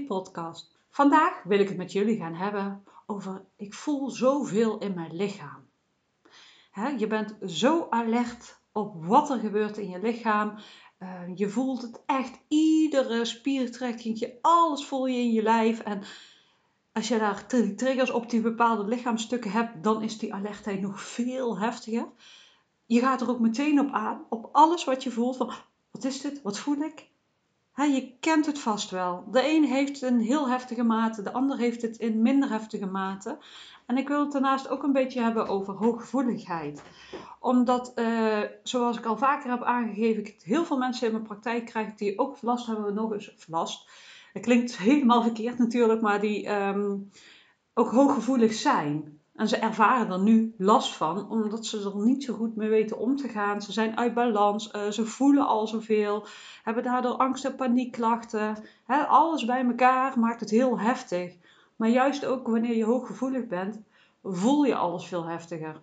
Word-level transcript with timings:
podcast. 0.00 0.78
Vandaag 0.90 1.42
wil 1.42 1.60
ik 1.60 1.68
het 1.68 1.76
met 1.76 1.92
jullie 1.92 2.16
gaan 2.16 2.34
hebben 2.34 2.84
over 3.06 3.44
ik 3.56 3.74
voel 3.74 4.10
zoveel 4.10 4.78
in 4.78 4.94
mijn 4.94 5.16
lichaam. 5.16 5.70
Je 6.96 7.06
bent 7.06 7.36
zo 7.46 7.86
alert 7.90 8.60
op 8.72 9.04
wat 9.04 9.30
er 9.30 9.38
gebeurt 9.38 9.78
in 9.78 9.88
je 9.88 10.00
lichaam. 10.00 10.54
Eh, 10.98 11.08
je 11.34 11.48
voelt 11.48 11.82
het 11.82 12.02
echt, 12.06 12.38
iedere 12.48 13.24
spiertrekking, 13.24 14.34
alles 14.40 14.84
voel 14.84 15.06
je 15.06 15.18
in 15.18 15.32
je 15.32 15.42
lijf. 15.42 15.80
En 15.80 16.02
als 16.92 17.08
je 17.08 17.18
daar 17.18 17.46
triggers 17.76 18.10
op 18.10 18.30
die 18.30 18.40
bepaalde 18.40 18.84
lichaamstukken 18.84 19.50
hebt, 19.50 19.82
dan 19.82 20.02
is 20.02 20.18
die 20.18 20.34
alertheid 20.34 20.80
nog 20.80 21.02
veel 21.02 21.58
heftiger. 21.58 22.08
Je 22.86 23.00
gaat 23.00 23.20
er 23.20 23.30
ook 23.30 23.40
meteen 23.40 23.80
op 23.80 23.92
aan, 23.92 24.24
op 24.28 24.48
alles 24.52 24.84
wat 24.84 25.02
je 25.02 25.10
voelt. 25.10 25.36
Van, 25.36 25.52
wat 25.90 26.04
is 26.04 26.20
dit? 26.20 26.42
Wat 26.42 26.58
voel 26.58 26.76
ik? 26.76 27.10
Je 27.76 28.16
kent 28.20 28.46
het 28.46 28.58
vast 28.58 28.90
wel. 28.90 29.24
De 29.30 29.48
een 29.48 29.64
heeft 29.64 30.02
een 30.02 30.20
heel 30.20 30.48
heftige 30.48 30.82
mate, 30.82 31.22
de 31.22 31.32
ander 31.32 31.58
heeft 31.58 31.82
het 31.82 31.96
in 31.96 32.22
minder 32.22 32.50
heftige 32.50 32.86
mate. 32.86 33.38
En 33.86 33.96
ik 33.96 34.08
wil 34.08 34.20
het 34.20 34.32
daarnaast 34.32 34.68
ook 34.68 34.82
een 34.82 34.92
beetje 34.92 35.20
hebben 35.20 35.46
over 35.46 35.74
hooggevoeligheid. 35.74 36.82
Omdat, 37.40 37.92
uh, 37.94 38.40
zoals 38.62 38.98
ik 38.98 39.04
al 39.04 39.16
vaker 39.16 39.50
heb 39.50 39.62
aangegeven, 39.62 40.26
ik 40.26 40.40
heel 40.42 40.64
veel 40.64 40.78
mensen 40.78 41.06
in 41.06 41.12
mijn 41.12 41.24
praktijk 41.24 41.66
krijg 41.66 41.94
die 41.94 42.18
ook 42.18 42.42
last 42.42 42.66
hebben, 42.66 42.94
nog 42.94 43.12
eens 43.12 43.44
last. 43.48 43.90
Het 44.32 44.42
klinkt 44.42 44.78
helemaal 44.88 45.22
verkeerd 45.22 45.58
natuurlijk, 45.58 46.00
maar 46.00 46.20
die 46.20 46.48
um, 46.48 47.10
ook 47.74 47.90
hooggevoelig 47.90 48.52
zijn. 48.52 49.21
En 49.34 49.48
ze 49.48 49.56
ervaren 49.56 50.10
er 50.10 50.20
nu 50.20 50.54
last 50.58 50.96
van, 50.96 51.30
omdat 51.30 51.66
ze 51.66 51.80
er 51.84 52.04
niet 52.04 52.24
zo 52.24 52.34
goed 52.34 52.56
mee 52.56 52.68
weten 52.68 52.98
om 52.98 53.16
te 53.16 53.28
gaan. 53.28 53.62
Ze 53.62 53.72
zijn 53.72 53.96
uit 53.96 54.14
balans, 54.14 54.72
uh, 54.74 54.88
ze 54.88 55.06
voelen 55.06 55.46
al 55.46 55.66
zoveel, 55.66 56.26
hebben 56.62 56.82
daardoor 56.82 57.16
angst- 57.16 57.44
en 57.44 57.56
paniekklachten. 57.56 58.56
He, 58.84 58.96
alles 58.96 59.44
bij 59.44 59.64
elkaar 59.64 60.18
maakt 60.18 60.40
het 60.40 60.50
heel 60.50 60.78
heftig. 60.78 61.36
Maar 61.76 61.88
juist 61.88 62.24
ook 62.24 62.46
wanneer 62.48 62.76
je 62.76 62.84
hooggevoelig 62.84 63.46
bent, 63.46 63.80
voel 64.22 64.64
je 64.64 64.74
alles 64.74 65.06
veel 65.06 65.24
heftiger. 65.24 65.82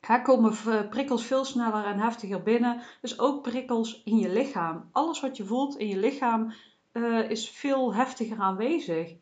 Er 0.00 0.22
komen 0.22 0.54
prikkels 0.90 1.24
veel 1.24 1.44
sneller 1.44 1.84
en 1.84 1.98
heftiger 1.98 2.42
binnen. 2.42 2.80
Dus 3.00 3.18
ook 3.18 3.42
prikkels 3.42 4.02
in 4.04 4.18
je 4.18 4.28
lichaam. 4.28 4.88
Alles 4.92 5.20
wat 5.20 5.36
je 5.36 5.44
voelt 5.44 5.76
in 5.76 5.88
je 5.88 5.96
lichaam 5.96 6.52
uh, 6.92 7.30
is 7.30 7.50
veel 7.50 7.94
heftiger 7.94 8.38
aanwezig. 8.38 9.14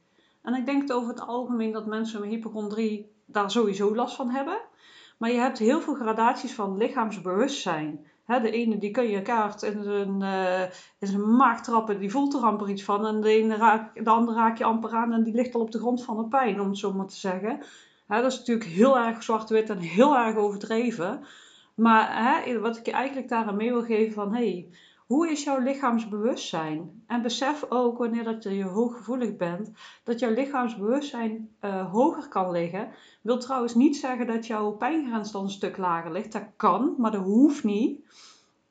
En 0.47 0.55
ik 0.55 0.67
denk 0.67 0.93
over 0.93 1.09
het 1.09 1.21
algemeen 1.21 1.73
dat 1.73 1.87
mensen 1.87 2.21
met 2.21 2.31
hypochondrie 2.31 3.13
daar 3.25 3.51
sowieso 3.51 3.95
last 3.95 4.17
van 4.17 4.31
hebben. 4.31 4.59
Maar 5.19 5.31
je 5.31 5.39
hebt 5.39 5.59
heel 5.59 5.81
veel 5.81 5.95
gradaties 5.95 6.55
van 6.55 6.77
lichaamsbewustzijn. 6.77 8.07
de 8.27 8.51
ene 8.51 8.79
die 8.79 8.91
kan 8.91 9.07
je 9.09 9.23
kaart 9.23 9.63
in 9.63 9.83
zijn, 9.83 10.21
uh, 10.21 10.63
in 10.99 11.37
maag 11.37 11.63
trappen, 11.63 11.99
die 11.99 12.11
voelt 12.11 12.35
er 12.35 12.41
amper 12.41 12.71
iets 12.71 12.85
van. 12.85 13.07
En 13.07 13.21
de, 13.21 13.29
ene 13.29 13.57
raak, 13.57 14.05
de 14.05 14.11
andere 14.11 14.37
raak 14.37 14.59
je 14.59 14.65
amper 14.65 14.91
aan 14.91 15.13
en 15.13 15.23
die 15.23 15.35
ligt 15.35 15.55
al 15.55 15.61
op 15.61 15.71
de 15.71 15.79
grond 15.79 16.05
van 16.05 16.17
de 16.17 16.29
pijn, 16.29 16.61
om 16.61 16.69
het 16.69 16.79
zo 16.79 16.93
maar 16.93 17.07
te 17.07 17.17
zeggen. 17.17 17.59
dat 18.09 18.33
is 18.33 18.39
natuurlijk 18.39 18.71
heel 18.71 18.99
erg 18.99 19.23
zwart-wit 19.23 19.71
en 19.71 19.79
heel 19.79 20.17
erg 20.17 20.37
overdreven. 20.37 21.25
Maar 21.75 22.59
wat 22.61 22.77
ik 22.77 22.87
je 22.87 22.93
eigenlijk 22.93 23.29
daaraan 23.29 23.57
mee 23.57 23.73
wil 23.73 23.83
geven 23.83 24.13
van... 24.13 24.35
Hey, 24.35 24.69
hoe 25.07 25.31
is 25.31 25.45
jouw 25.45 25.59
lichaamsbewustzijn? 25.59 27.03
En 27.07 27.23
besef 27.23 27.67
ook 27.69 27.99
wanneer 27.99 28.25
dat 28.25 28.43
je 28.43 28.65
hooggevoelig 28.65 29.37
bent, 29.37 29.71
dat 30.05 30.19
jouw 30.19 30.31
lichaamsbewustzijn 30.31 31.51
uh, 31.61 31.93
hoger 31.93 32.29
kan 32.29 32.51
liggen. 32.51 32.89
Wil 33.23 33.39
trouwens 33.39 33.75
niet 33.75 33.97
zeggen 33.97 34.27
dat 34.27 34.47
jouw 34.47 34.71
pijngrens 34.71 35.33
dan 35.33 35.43
een 35.43 35.51
stuk 35.51 35.77
lager 35.77 36.13
ligt. 36.13 36.33
Dat 36.33 36.47
kan, 36.57 36.95
maar 36.99 37.11
dat 37.11 37.23
hoeft 37.23 37.65
niet. 37.65 38.01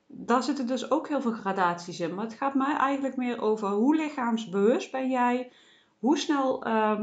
Daar 0.08 0.44
zitten 0.44 0.68
dus 0.68 0.92
ook 0.92 1.08
heel 1.08 1.22
veel 1.22 1.32
gradaties 1.32 2.00
in. 2.00 2.14
Maar 2.14 2.26
het 2.26 2.34
gaat 2.34 2.54
mij 2.54 2.76
eigenlijk 2.76 3.16
meer 3.16 3.42
over 3.42 3.70
hoe 3.70 3.96
lichaamsbewust 3.96 4.92
ben 4.92 5.10
jij? 5.10 5.52
Hoe 6.00 6.18
snel 6.18 6.68
uh, 6.68 7.00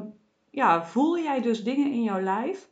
ja, 0.51 0.85
voel 0.87 1.19
jij 1.19 1.41
dus 1.41 1.65
dingen 1.65 1.93
in 1.93 2.03
jouw 2.03 2.21
lijf? 2.21 2.69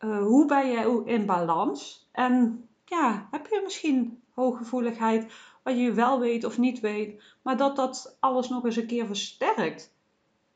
Uh, 0.00 0.18
hoe 0.18 0.46
ben 0.46 0.70
jij 0.70 1.14
in 1.14 1.26
balans? 1.26 2.08
En 2.12 2.64
ja, 2.84 3.28
heb 3.30 3.46
je 3.46 3.60
misschien 3.64 4.22
hooggevoeligheid? 4.34 5.32
Wat 5.68 5.78
je 5.78 5.92
wel 5.92 6.20
weet 6.20 6.44
of 6.44 6.58
niet 6.58 6.80
weet, 6.80 7.22
maar 7.42 7.56
dat 7.56 7.76
dat 7.76 8.16
alles 8.20 8.48
nog 8.48 8.64
eens 8.64 8.76
een 8.76 8.86
keer 8.86 9.06
versterkt. 9.06 9.94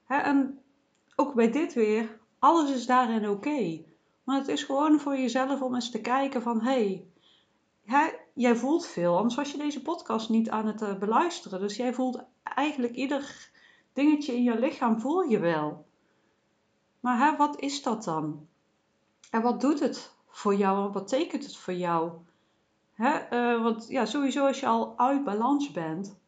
en 0.06 0.60
ook 1.16 1.34
bij 1.34 1.50
dit 1.50 1.74
weer, 1.74 2.20
alles 2.38 2.70
is 2.70 2.86
daarin 2.86 3.28
oké. 3.28 3.84
Maar 4.24 4.38
het 4.38 4.48
is 4.48 4.62
gewoon 4.62 5.00
voor 5.00 5.16
jezelf 5.16 5.62
om 5.62 5.74
eens 5.74 5.90
te 5.90 6.00
kijken 6.00 6.42
van, 6.42 6.60
hé, 6.60 7.04
hey, 7.84 8.20
jij 8.34 8.56
voelt 8.56 8.86
veel, 8.86 9.16
anders 9.16 9.34
was 9.34 9.52
je 9.52 9.58
deze 9.58 9.82
podcast 9.82 10.28
niet 10.28 10.50
aan 10.50 10.66
het 10.66 10.82
uh, 10.82 10.98
beluisteren. 10.98 11.60
Dus 11.60 11.76
jij 11.76 11.94
voelt 11.94 12.24
eigenlijk 12.42 12.94
ieder 12.94 13.50
dingetje 13.92 14.34
in 14.34 14.42
je 14.42 14.58
lichaam 14.58 15.00
voel 15.00 15.22
je 15.22 15.38
wel. 15.38 15.86
Maar 17.00 17.18
hè, 17.18 17.36
wat 17.36 17.60
is 17.60 17.82
dat 17.82 18.04
dan? 18.04 18.46
En 19.30 19.42
wat 19.42 19.60
doet 19.60 19.80
het 19.80 20.14
voor 20.28 20.54
jou 20.54 20.76
en 20.76 20.92
wat 20.92 21.02
betekent 21.02 21.44
het 21.44 21.56
voor 21.56 21.74
jou? 21.74 22.12
Hè? 23.02 23.14
Uh, 23.32 23.62
want 23.62 23.86
ja, 23.88 24.04
sowieso 24.04 24.46
als 24.46 24.60
je 24.60 24.66
al 24.66 24.98
uit 24.98 25.24
balans 25.24 25.70
bent, 25.70 26.20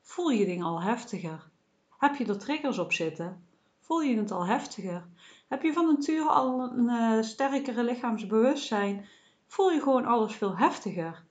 voel 0.00 0.30
je 0.30 0.44
dingen 0.44 0.66
al 0.66 0.82
heftiger. 0.82 1.50
Heb 1.98 2.14
je 2.14 2.24
er 2.24 2.38
triggers 2.38 2.78
op 2.78 2.92
zitten, 2.92 3.46
voel 3.80 4.00
je 4.00 4.16
het 4.16 4.30
al 4.30 4.46
heftiger. 4.46 5.06
Heb 5.48 5.62
je 5.62 5.72
van 5.72 5.86
nature 5.86 6.28
al 6.28 6.62
een 6.62 6.84
uh, 6.84 7.22
sterkere 7.22 7.84
lichaamsbewustzijn, 7.84 9.06
voel 9.46 9.70
je 9.70 9.80
gewoon 9.80 10.04
alles 10.04 10.34
veel 10.34 10.56
heftiger. 10.56 11.24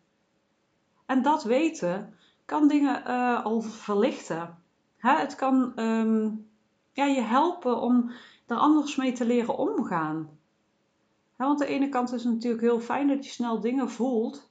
En 1.05 1.21
dat 1.21 1.43
weten 1.43 2.13
kan 2.45 2.67
dingen 2.67 3.03
uh, 3.07 3.45
al 3.45 3.61
verlichten. 3.61 4.57
Hè? 4.97 5.17
Het 5.17 5.35
kan 5.35 5.79
um, 5.79 6.49
ja, 6.91 7.05
je 7.05 7.21
helpen 7.21 7.81
om 7.81 8.11
er 8.47 8.57
anders 8.57 8.95
mee 8.95 9.11
te 9.11 9.25
leren 9.25 9.57
omgaan. 9.57 10.39
Want 11.35 11.61
aan 11.61 11.67
de 11.67 11.73
ene 11.73 11.89
kant 11.89 12.13
is 12.13 12.23
het 12.23 12.33
natuurlijk 12.33 12.63
heel 12.63 12.79
fijn 12.79 13.07
dat 13.07 13.25
je 13.25 13.31
snel 13.31 13.59
dingen 13.59 13.89
voelt. 13.89 14.50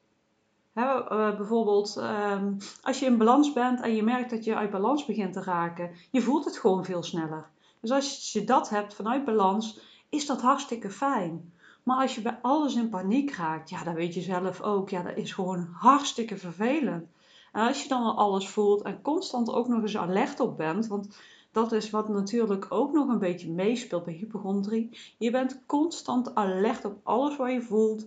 Uh, 0.80 1.36
bijvoorbeeld 1.36 1.96
um, 2.32 2.56
als 2.82 2.98
je 2.98 3.06
in 3.06 3.18
balans 3.18 3.52
bent 3.52 3.80
en 3.80 3.94
je 3.94 4.02
merkt 4.02 4.30
dat 4.30 4.44
je 4.44 4.56
uit 4.56 4.70
balans 4.70 5.06
begint 5.06 5.32
te 5.32 5.42
raken, 5.42 5.90
je 6.10 6.20
voelt 6.20 6.44
het 6.44 6.58
gewoon 6.58 6.84
veel 6.84 7.02
sneller. 7.02 7.48
Dus 7.80 7.90
als 7.90 8.32
je 8.32 8.44
dat 8.44 8.68
hebt 8.68 8.94
vanuit 8.94 9.24
balans, 9.24 9.80
is 10.08 10.26
dat 10.26 10.40
hartstikke 10.40 10.90
fijn. 10.90 11.52
Maar 11.82 11.96
als 11.96 12.14
je 12.14 12.22
bij 12.22 12.38
alles 12.42 12.74
in 12.74 12.88
paniek 12.88 13.34
raakt, 13.34 13.70
ja, 13.70 13.84
dat 13.84 13.94
weet 13.94 14.14
je 14.14 14.20
zelf 14.20 14.60
ook, 14.60 14.88
ja, 14.88 15.02
dat 15.02 15.16
is 15.16 15.32
gewoon 15.32 15.68
hartstikke 15.72 16.36
vervelend. 16.36 17.06
En 17.52 17.66
als 17.66 17.82
je 17.82 17.88
dan 17.88 18.02
al 18.02 18.16
alles 18.16 18.48
voelt 18.48 18.82
en 18.82 19.02
constant 19.02 19.50
ook 19.50 19.68
nog 19.68 19.82
eens 19.82 19.96
alert 19.96 20.40
op 20.40 20.56
bent, 20.56 20.86
want 20.86 21.18
dat 21.52 21.72
is 21.72 21.90
wat 21.90 22.08
natuurlijk 22.08 22.66
ook 22.68 22.92
nog 22.92 23.08
een 23.08 23.18
beetje 23.18 23.50
meespeelt 23.50 24.04
bij 24.04 24.14
hypochondrie. 24.14 24.98
Je 25.18 25.30
bent 25.30 25.62
constant 25.66 26.34
alert 26.34 26.84
op 26.84 26.98
alles 27.02 27.36
wat 27.36 27.52
je 27.52 27.62
voelt, 27.62 28.06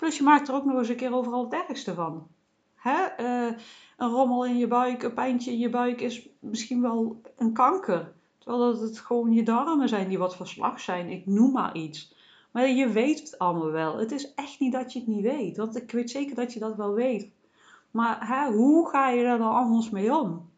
Plus 0.00 0.16
je 0.16 0.22
maakt 0.22 0.48
er 0.48 0.54
ook 0.54 0.64
nog 0.64 0.78
eens 0.78 0.88
een 0.88 0.96
keer 0.96 1.14
overal 1.14 1.44
het 1.44 1.52
ergste 1.68 1.94
van. 1.94 2.26
Hè? 2.74 3.06
Uh, 3.20 3.56
een 3.96 4.08
rommel 4.08 4.46
in 4.46 4.58
je 4.58 4.66
buik, 4.66 5.02
een 5.02 5.14
pijntje 5.14 5.52
in 5.52 5.58
je 5.58 5.70
buik 5.70 6.00
is 6.00 6.28
misschien 6.38 6.82
wel 6.82 7.20
een 7.36 7.52
kanker. 7.52 8.12
Terwijl 8.38 8.72
dat 8.72 8.80
het 8.80 8.98
gewoon 8.98 9.32
je 9.32 9.42
darmen 9.42 9.88
zijn 9.88 10.08
die 10.08 10.18
wat 10.18 10.36
verslag 10.36 10.80
zijn. 10.80 11.08
Ik 11.08 11.26
noem 11.26 11.52
maar 11.52 11.74
iets. 11.74 12.14
Maar 12.50 12.68
je 12.68 12.88
weet 12.88 13.20
het 13.20 13.38
allemaal 13.38 13.70
wel. 13.70 13.98
Het 13.98 14.12
is 14.12 14.34
echt 14.34 14.60
niet 14.60 14.72
dat 14.72 14.92
je 14.92 14.98
het 14.98 15.08
niet 15.08 15.22
weet. 15.22 15.56
Want 15.56 15.76
ik 15.76 15.90
weet 15.90 16.10
zeker 16.10 16.34
dat 16.34 16.52
je 16.52 16.60
dat 16.60 16.76
wel 16.76 16.92
weet. 16.92 17.30
Maar 17.90 18.28
hè, 18.28 18.52
hoe 18.52 18.88
ga 18.88 19.08
je 19.08 19.24
er 19.24 19.38
dan 19.38 19.52
anders 19.52 19.90
mee 19.90 20.16
om? 20.16 20.50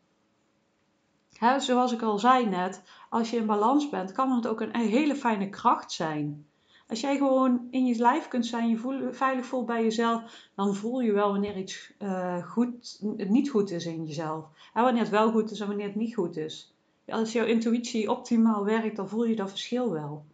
Hè, 1.38 1.60
zoals 1.60 1.92
ik 1.92 2.02
al 2.02 2.18
zei 2.18 2.46
net, 2.46 2.82
als 3.10 3.30
je 3.30 3.36
in 3.36 3.46
balans 3.46 3.88
bent, 3.88 4.12
kan 4.12 4.30
het 4.30 4.46
ook 4.46 4.60
een 4.60 4.76
hele 4.76 5.14
fijne 5.14 5.48
kracht 5.48 5.92
zijn. 5.92 6.46
Als 6.92 7.00
jij 7.00 7.16
gewoon 7.16 7.68
in 7.70 7.86
je 7.86 7.98
lijf 7.98 8.28
kunt 8.28 8.46
zijn, 8.46 8.68
je 8.68 8.76
voel, 8.76 9.12
veilig 9.12 9.46
voelt 9.46 9.66
bij 9.66 9.82
jezelf, 9.82 10.50
dan 10.54 10.74
voel 10.74 11.00
je 11.00 11.12
wel 11.12 11.30
wanneer 11.30 11.56
iets 11.56 11.92
uh, 11.98 12.46
goed, 12.46 12.98
niet 13.16 13.50
goed 13.50 13.70
is 13.70 13.86
in 13.86 14.06
jezelf. 14.06 14.44
En 14.74 14.82
wanneer 14.82 15.02
het 15.02 15.10
wel 15.10 15.30
goed 15.30 15.50
is 15.50 15.60
en 15.60 15.66
wanneer 15.66 15.86
het 15.86 15.94
niet 15.94 16.14
goed 16.14 16.36
is. 16.36 16.74
Als 17.06 17.32
jouw 17.32 17.44
intuïtie 17.44 18.10
optimaal 18.10 18.64
werkt, 18.64 18.96
dan 18.96 19.08
voel 19.08 19.24
je 19.24 19.36
dat 19.36 19.50
verschil 19.50 19.92
wel. 19.92 20.24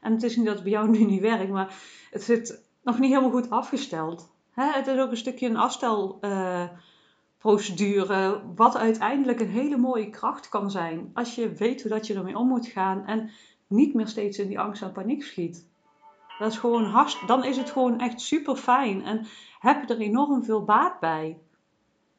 En 0.00 0.12
het 0.12 0.22
is 0.22 0.36
niet 0.36 0.46
dat 0.46 0.54
het 0.54 0.62
bij 0.62 0.72
jou 0.72 0.90
nu 0.98 1.04
niet 1.04 1.20
werkt, 1.20 1.50
maar 1.50 1.74
het 2.10 2.22
zit 2.22 2.62
nog 2.82 2.98
niet 2.98 3.10
helemaal 3.10 3.30
goed 3.30 3.50
afgesteld. 3.50 4.30
Hè? 4.50 4.64
Het 4.64 4.86
is 4.86 4.98
ook 4.98 5.10
een 5.10 5.16
stukje 5.16 5.48
een 5.48 5.56
afstelprocedure, 5.56 8.14
uh, 8.14 8.32
wat 8.54 8.76
uiteindelijk 8.76 9.40
een 9.40 9.48
hele 9.48 9.76
mooie 9.76 10.10
kracht 10.10 10.48
kan 10.48 10.70
zijn. 10.70 11.10
Als 11.14 11.34
je 11.34 11.52
weet 11.52 11.82
hoe 11.82 11.90
dat 11.90 12.06
je 12.06 12.14
ermee 12.14 12.38
om 12.38 12.48
moet 12.48 12.66
gaan 12.66 13.06
en 13.06 13.30
niet 13.66 13.94
meer 13.94 14.08
steeds 14.08 14.38
in 14.38 14.48
die 14.48 14.60
angst 14.60 14.82
en 14.82 14.92
paniek 14.92 15.22
schiet. 15.22 15.66
Dat 16.38 16.50
is 16.52 16.58
gewoon 16.58 16.84
hartst, 16.84 17.26
dan 17.26 17.44
is 17.44 17.56
het 17.56 17.70
gewoon 17.70 18.00
echt 18.00 18.20
super 18.20 18.56
fijn 18.56 19.04
en 19.04 19.26
heb 19.58 19.88
je 19.88 19.94
er 19.94 20.00
enorm 20.00 20.44
veel 20.44 20.64
baat 20.64 21.00
bij. 21.00 21.38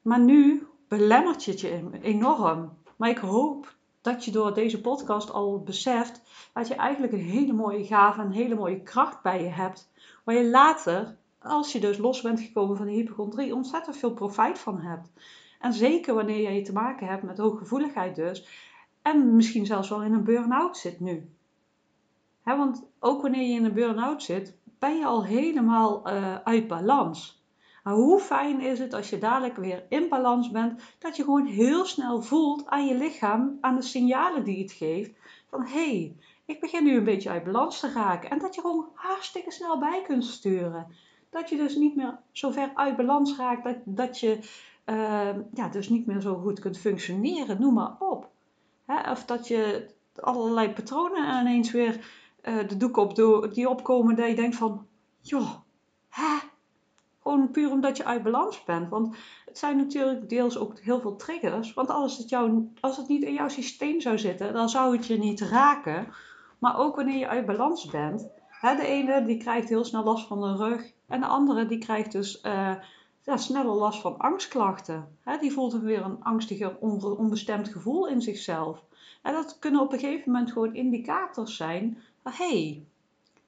Maar 0.01 0.19
nu 0.19 0.67
belemmert 0.87 1.43
je 1.43 1.51
het 1.51 1.59
je 1.59 1.89
enorm. 2.01 2.77
Maar 2.95 3.09
ik 3.09 3.17
hoop 3.17 3.75
dat 4.01 4.25
je 4.25 4.31
door 4.31 4.53
deze 4.53 4.81
podcast 4.81 5.31
al 5.31 5.61
beseft 5.63 6.21
dat 6.53 6.67
je 6.67 6.75
eigenlijk 6.75 7.13
een 7.13 7.19
hele 7.19 7.53
mooie 7.53 7.85
gave 7.85 8.21
en 8.21 8.25
een 8.25 8.31
hele 8.31 8.55
mooie 8.55 8.83
kracht 8.83 9.21
bij 9.21 9.43
je 9.43 9.49
hebt. 9.49 9.91
Waar 10.23 10.35
je 10.35 10.49
later, 10.49 11.17
als 11.39 11.71
je 11.71 11.79
dus 11.79 11.97
los 11.97 12.21
bent 12.21 12.41
gekomen 12.41 12.77
van 12.77 12.85
de 12.85 12.91
hypochondrie, 12.91 13.55
ontzettend 13.55 13.97
veel 13.97 14.13
profijt 14.13 14.59
van 14.59 14.79
hebt. 14.79 15.11
En 15.59 15.73
zeker 15.73 16.13
wanneer 16.13 16.51
je 16.51 16.61
te 16.61 16.73
maken 16.73 17.07
hebt 17.07 17.23
met 17.23 17.37
hooggevoeligheid 17.37 18.15
dus. 18.15 18.47
En 19.01 19.35
misschien 19.35 19.65
zelfs 19.65 19.89
wel 19.89 20.03
in 20.03 20.13
een 20.13 20.23
burn-out 20.23 20.77
zit 20.77 20.99
nu. 20.99 21.29
Want 22.55 22.83
ook 22.99 23.21
wanneer 23.21 23.47
je 23.47 23.55
in 23.55 23.65
een 23.65 23.73
burn-out 23.73 24.23
zit, 24.23 24.57
ben 24.79 24.97
je 24.97 25.05
al 25.05 25.25
helemaal 25.25 26.09
uh, 26.11 26.35
uit 26.43 26.67
balans. 26.67 27.45
Maar 27.83 27.95
hoe 27.95 28.19
fijn 28.19 28.61
is 28.61 28.79
het 28.79 28.93
als 28.93 29.09
je 29.09 29.17
dadelijk 29.17 29.55
weer 29.55 29.85
in 29.89 30.09
balans 30.09 30.51
bent, 30.51 30.81
dat 30.99 31.15
je 31.15 31.23
gewoon 31.23 31.45
heel 31.45 31.85
snel 31.85 32.21
voelt 32.21 32.67
aan 32.67 32.85
je 32.85 32.95
lichaam, 32.95 33.57
aan 33.61 33.75
de 33.75 33.81
signalen 33.81 34.43
die 34.43 34.61
het 34.61 34.71
geeft, 34.71 35.11
van 35.49 35.61
hé, 35.61 35.89
hey, 35.89 36.15
ik 36.45 36.59
begin 36.59 36.83
nu 36.83 36.97
een 36.97 37.03
beetje 37.03 37.29
uit 37.29 37.43
balans 37.43 37.79
te 37.79 37.91
raken. 37.91 38.29
En 38.29 38.39
dat 38.39 38.55
je 38.55 38.61
gewoon 38.61 38.89
hartstikke 38.93 39.51
snel 39.51 39.79
bij 39.79 40.03
kunt 40.07 40.25
sturen. 40.25 40.87
Dat 41.29 41.49
je 41.49 41.57
dus 41.57 41.75
niet 41.75 41.95
meer 41.95 42.19
zo 42.31 42.51
ver 42.51 42.71
uit 42.73 42.95
balans 42.95 43.37
raakt, 43.37 43.63
dat, 43.63 43.77
dat 43.85 44.19
je 44.19 44.39
uh, 44.85 45.35
ja, 45.53 45.67
dus 45.71 45.89
niet 45.89 46.05
meer 46.05 46.21
zo 46.21 46.35
goed 46.35 46.59
kunt 46.59 46.77
functioneren, 46.77 47.61
noem 47.61 47.73
maar 47.73 47.95
op. 47.99 48.29
Of 49.11 49.25
dat 49.25 49.47
je 49.47 49.89
allerlei 50.15 50.69
patronen 50.69 51.39
ineens 51.41 51.71
weer 51.71 52.25
uh, 52.47 52.67
de 52.67 52.77
doek 52.77 52.97
op 52.97 53.15
die 53.53 53.69
opkomen, 53.69 54.15
dat 54.15 54.27
je 54.27 54.35
denkt 54.35 54.55
van, 54.55 54.87
joh, 55.21 55.51
hè? 56.09 56.37
Gewoon 57.21 57.51
puur 57.51 57.71
omdat 57.71 57.97
je 57.97 58.05
uit 58.05 58.23
balans 58.23 58.63
bent. 58.63 58.89
Want 58.89 59.15
het 59.45 59.57
zijn 59.57 59.77
natuurlijk 59.77 60.29
deels 60.29 60.57
ook 60.57 60.79
heel 60.79 60.99
veel 60.99 61.15
triggers. 61.15 61.73
Want 61.73 61.89
als 61.89 62.17
het, 62.17 62.29
jou, 62.29 62.71
als 62.79 62.97
het 62.97 63.07
niet 63.07 63.23
in 63.23 63.33
jouw 63.33 63.47
systeem 63.47 64.01
zou 64.01 64.17
zitten, 64.17 64.53
dan 64.53 64.69
zou 64.69 64.95
het 64.95 65.05
je 65.05 65.17
niet 65.17 65.41
raken. 65.41 66.07
Maar 66.59 66.77
ook 66.77 66.95
wanneer 66.95 67.17
je 67.17 67.27
uit 67.27 67.45
balans 67.45 67.85
bent. 67.85 68.27
Hè, 68.47 68.75
de 68.75 68.85
ene 68.85 69.25
die 69.25 69.37
krijgt 69.37 69.69
heel 69.69 69.83
snel 69.83 70.03
last 70.03 70.27
van 70.27 70.41
de 70.41 70.55
rug. 70.55 70.91
En 71.07 71.19
de 71.19 71.25
andere 71.25 71.65
die 71.65 71.77
krijgt 71.77 72.11
dus 72.11 72.41
uh, 72.43 72.75
ja, 73.21 73.37
sneller 73.37 73.73
last 73.73 74.01
van 74.01 74.17
angstklachten. 74.17 75.17
Hè, 75.23 75.37
die 75.37 75.51
voelt 75.51 75.81
weer 75.81 76.03
een 76.03 76.23
angstiger, 76.23 76.77
onbestemd 77.17 77.67
gevoel 77.67 78.07
in 78.07 78.21
zichzelf. 78.21 78.83
En 79.21 79.33
dat 79.33 79.59
kunnen 79.59 79.81
op 79.81 79.93
een 79.93 79.99
gegeven 79.99 80.31
moment 80.31 80.51
gewoon 80.51 80.75
indicators 80.75 81.55
zijn. 81.55 81.97
Hé, 82.31 82.47
hey, 82.47 82.85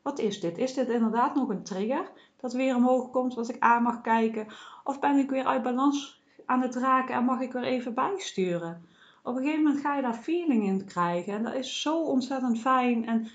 wat 0.01 0.19
is 0.19 0.39
dit? 0.39 0.57
Is 0.57 0.73
dit 0.73 0.89
inderdaad 0.89 1.35
nog 1.35 1.49
een 1.49 1.63
trigger 1.63 2.11
dat 2.37 2.53
weer 2.53 2.75
omhoog 2.75 3.09
komt, 3.09 3.33
wat 3.33 3.49
ik 3.49 3.59
aan 3.59 3.83
mag 3.83 4.01
kijken? 4.01 4.47
Of 4.83 4.99
ben 4.99 5.17
ik 5.17 5.29
weer 5.29 5.45
uit 5.45 5.63
balans 5.63 6.21
aan 6.45 6.61
het 6.61 6.75
raken 6.75 7.15
en 7.15 7.23
mag 7.23 7.41
ik 7.41 7.51
weer 7.51 7.63
even 7.63 7.93
bijsturen? 7.93 8.87
Op 9.23 9.35
een 9.35 9.41
gegeven 9.41 9.63
moment 9.63 9.81
ga 9.81 9.95
je 9.95 10.01
daar 10.01 10.13
feeling 10.13 10.63
in 10.63 10.85
krijgen 10.85 11.33
en 11.33 11.43
dat 11.43 11.53
is 11.53 11.81
zo 11.81 12.03
ontzettend 12.03 12.59
fijn. 12.59 13.07
En 13.07 13.27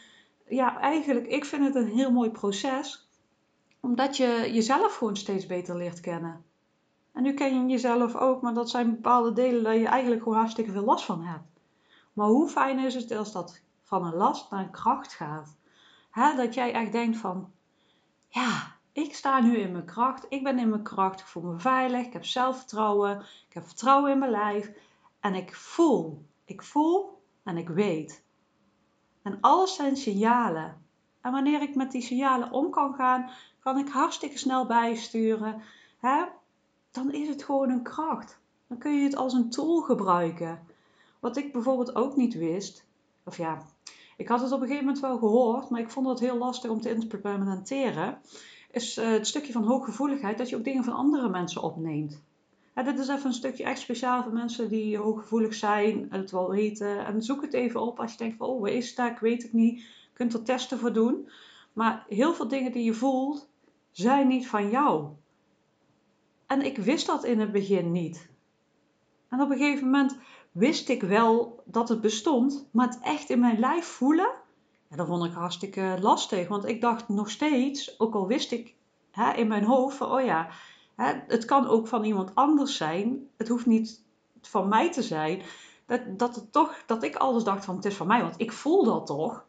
ja, 0.49 0.81
eigenlijk, 0.81 1.27
ik 1.27 1.45
vind 1.45 1.65
het 1.65 1.75
een 1.75 1.89
heel 1.89 2.13
mooi 2.13 2.31
proces, 2.31 3.09
omdat 3.81 4.17
je 4.17 4.51
jezelf 4.53 4.97
gewoon 4.97 5.17
steeds 5.17 5.47
beter 5.47 5.77
leert 5.77 6.01
kennen. 6.01 6.45
En 7.13 7.23
nu 7.23 7.35
ken 7.35 7.63
je 7.63 7.73
jezelf 7.73 8.17
ook, 8.17 8.43
maar 8.43 8.55
dat 8.55 8.71
zijn 8.71 8.91
bepaalde 8.91 9.33
delen 9.33 9.63
waar 9.63 9.77
je 9.77 9.87
eigenlijk 9.87 10.23
gewoon 10.23 10.39
hartstikke 10.39 10.73
veel 10.73 10.85
last 10.85 11.05
van 11.05 11.23
hebt. 11.23 11.45
Maar 12.13 12.27
hoe 12.27 12.49
fijn 12.49 12.79
is 12.79 12.95
het 12.95 13.13
als 13.13 13.33
dat 13.33 13.63
van 13.95 14.07
een 14.07 14.15
last 14.15 14.51
naar 14.51 14.61
een 14.61 14.71
kracht 14.71 15.13
gaat? 15.13 15.57
dat 16.37 16.55
jij 16.55 16.73
echt 16.73 16.93
denkt 16.93 17.17
van, 17.17 17.53
ja, 18.29 18.77
ik 18.93 19.15
sta 19.15 19.41
nu 19.41 19.59
in 19.59 19.73
mijn 19.73 19.85
kracht, 19.85 20.27
ik 20.29 20.43
ben 20.43 20.59
in 20.59 20.69
mijn 20.69 20.83
kracht, 20.83 21.21
ik 21.21 21.27
voel 21.27 21.43
me 21.43 21.59
veilig, 21.59 22.07
ik 22.07 22.13
heb 22.13 22.25
zelfvertrouwen, 22.25 23.19
ik 23.21 23.55
heb 23.55 23.67
vertrouwen 23.67 24.13
in 24.13 24.19
mijn 24.19 24.31
lijf 24.31 24.71
en 25.21 25.35
ik 25.35 25.55
voel, 25.55 26.27
ik 26.45 26.63
voel 26.63 27.23
en 27.43 27.57
ik 27.57 27.69
weet. 27.69 28.25
En 29.23 29.39
alles 29.41 29.75
zijn 29.75 29.97
signalen. 29.97 30.83
En 31.21 31.33
wanneer 31.33 31.63
ik 31.63 31.75
met 31.75 31.91
die 31.91 32.03
signalen 32.03 32.53
om 32.53 32.71
kan 32.71 32.95
gaan, 32.95 33.31
kan 33.59 33.79
ik 33.79 33.89
hartstikke 33.89 34.39
snel 34.39 34.67
bijsturen. 34.67 35.63
Dan 36.91 37.13
is 37.13 37.29
het 37.29 37.45
gewoon 37.45 37.71
een 37.71 37.83
kracht. 37.83 38.39
Dan 38.67 38.79
kun 38.79 38.93
je 38.93 39.05
het 39.05 39.17
als 39.17 39.33
een 39.33 39.51
tool 39.51 39.81
gebruiken. 39.81 40.67
Wat 41.21 41.37
ik 41.37 41.53
bijvoorbeeld 41.53 41.95
ook 41.95 42.17
niet 42.17 42.35
wist, 42.35 42.85
of 43.25 43.37
ja, 43.37 43.63
ik 44.17 44.29
had 44.29 44.41
het 44.41 44.53
op 44.53 44.61
een 44.61 44.67
gegeven 44.67 44.87
moment 44.87 45.03
wel 45.03 45.19
gehoord, 45.19 45.69
maar 45.69 45.81
ik 45.81 45.91
vond 45.91 46.09
het 46.09 46.21
heel 46.21 46.39
lastig 46.39 46.71
om 46.71 46.81
te 46.81 46.91
implementeren. 46.91 48.19
Is 48.71 48.99
uh, 48.99 49.11
het 49.11 49.27
stukje 49.27 49.53
van 49.53 49.65
hooggevoeligheid 49.65 50.39
dat 50.39 50.49
je 50.49 50.57
ook 50.57 50.65
dingen 50.65 50.85
van 50.85 50.95
andere 50.95 51.29
mensen 51.29 51.63
opneemt. 51.63 52.23
Ja, 52.75 52.83
dit 52.83 52.99
is 52.99 53.09
even 53.09 53.27
een 53.27 53.33
stukje 53.33 53.65
echt 53.65 53.79
speciaal 53.79 54.23
voor 54.23 54.33
mensen 54.33 54.69
die 54.69 54.99
hooggevoelig 54.99 55.55
zijn, 55.55 56.07
het 56.11 56.31
wel 56.31 56.51
weten. 56.51 57.07
En 57.07 57.23
zoek 57.23 57.43
het 57.43 57.53
even 57.53 57.81
op 57.81 58.01
als 58.01 58.13
je 58.13 58.19
denkt 58.19 58.37
van, 58.37 58.47
oh, 58.47 58.61
wat 58.61 58.71
is 58.71 58.95
dat? 58.95 59.11
Ik 59.11 59.19
weet 59.19 59.43
het 59.43 59.53
niet. 59.53 59.81
Je 59.81 60.11
kunt 60.13 60.35
er 60.35 60.43
testen 60.43 60.79
voor 60.79 60.93
doen. 60.93 61.29
Maar 61.73 62.05
heel 62.09 62.35
veel 62.35 62.49
dingen 62.49 62.73
die 62.73 62.85
je 62.85 62.95
voelt, 62.95 63.49
zijn 63.91 64.27
niet 64.27 64.49
van 64.49 64.71
jou. 64.71 65.09
En 66.47 66.63
ik 66.63 66.79
wist 66.79 67.07
dat 67.07 67.25
in 67.25 67.41
het 67.41 67.53
begin 67.53 67.93
niet. 67.93 68.29
En 69.29 69.41
op 69.41 69.51
een 69.51 69.59
gegeven 69.59 69.85
moment 69.85 70.19
wist 70.55 70.89
ik 70.89 71.03
wel 71.03 71.63
dat 71.65 71.89
het 71.89 72.01
bestond, 72.01 72.69
maar 72.71 72.87
het 72.87 72.99
echt 73.03 73.31
in 73.31 73.41
mijn 73.41 73.59
lijf 73.59 73.85
voelen, 73.87 74.31
ja, 74.89 74.97
dat 74.97 75.07
vond 75.07 75.25
ik 75.25 75.33
hartstikke 75.33 75.97
lastig. 76.01 76.49
Want 76.49 76.65
ik 76.65 76.81
dacht 76.81 77.09
nog 77.09 77.31
steeds, 77.31 78.01
ook 78.01 78.15
al 78.15 78.27
wist 78.27 78.53
ik 78.53 78.75
hè, 79.11 79.33
in 79.33 79.49
mijn 79.49 79.65
hoofd 79.65 80.01
oh 80.01 80.25
ja, 80.25 80.49
hè, 80.95 81.13
het 81.27 81.45
kan 81.45 81.67
ook 81.67 81.89
van 81.89 82.05
iemand 82.05 82.35
anders 82.35 82.77
zijn. 82.77 83.29
Het 83.37 83.49
hoeft 83.49 83.67
niet 83.67 84.03
van 84.41 84.69
mij 84.69 84.93
te 84.93 85.03
zijn. 85.03 85.43
Dat, 85.87 86.01
dat, 86.19 86.35
het 86.35 86.53
toch, 86.53 86.83
dat 86.87 87.03
ik 87.03 87.17
alles 87.17 87.45
dacht 87.45 87.65
van, 87.65 87.77
het 87.77 87.85
is 87.85 87.97
van 87.97 88.07
mij, 88.07 88.23
want 88.23 88.41
ik 88.41 88.53
voel 88.53 88.85
dat 88.85 89.07
toch. 89.07 89.45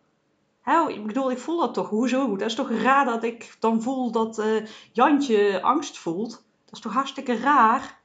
Ik 0.87 1.07
bedoel, 1.07 1.31
ik 1.31 1.37
voel 1.37 1.59
dat 1.59 1.73
toch. 1.73 1.89
Hoezo? 1.89 2.35
Dat 2.35 2.47
is 2.47 2.55
toch 2.55 2.71
raar 2.71 3.05
dat 3.05 3.23
ik 3.23 3.55
dan 3.59 3.81
voel 3.81 4.11
dat 4.11 4.39
uh, 4.39 4.65
Jantje 4.91 5.61
angst 5.61 5.97
voelt. 5.97 6.29
Dat 6.65 6.73
is 6.73 6.79
toch 6.79 6.93
hartstikke 6.93 7.37
raar. 7.37 7.99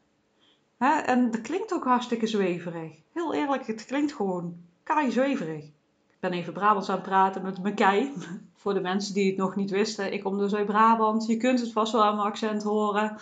En 0.81 1.31
dat 1.31 1.41
klinkt 1.41 1.75
ook 1.75 1.85
hartstikke 1.85 2.27
zweverig. 2.27 2.93
Heel 3.12 3.35
eerlijk, 3.35 3.67
het 3.67 3.85
klinkt 3.85 4.12
gewoon 4.12 4.56
kaai 4.82 5.11
zweverig. 5.11 5.65
Ik 5.65 6.21
ben 6.21 6.32
even 6.32 6.53
Brabants 6.53 6.88
aan 6.88 6.94
het 6.94 7.05
praten 7.05 7.43
met 7.43 7.62
mijn 7.62 7.75
kei. 7.75 8.12
Voor 8.61 8.75
de 8.75 8.81
mensen 8.81 9.15
die 9.15 9.27
het 9.27 9.37
nog 9.37 9.56
niet 9.56 9.71
wisten, 9.71 10.12
ik 10.12 10.23
kom 10.23 10.38
dus 10.38 10.55
uit 10.55 10.67
Brabant. 10.67 11.27
Je 11.27 11.37
kunt 11.37 11.61
het 11.61 11.73
vast 11.73 11.93
wel 11.93 12.05
aan 12.05 12.17
mijn 12.17 12.29
accent 12.29 12.62
horen. 12.62 13.17